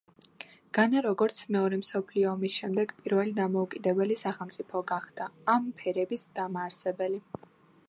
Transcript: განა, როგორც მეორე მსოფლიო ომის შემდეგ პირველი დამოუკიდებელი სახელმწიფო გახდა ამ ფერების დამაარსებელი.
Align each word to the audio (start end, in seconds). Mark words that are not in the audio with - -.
განა, 0.77 1.01
როგორც 1.05 1.41
მეორე 1.55 1.77
მსოფლიო 1.81 2.29
ომის 2.31 2.55
შემდეგ 2.61 2.95
პირველი 3.03 3.35
დამოუკიდებელი 3.41 4.19
სახელმწიფო 4.23 4.83
გახდა 4.95 5.31
ამ 5.57 5.71
ფერების 5.83 6.27
დამაარსებელი. 6.41 7.25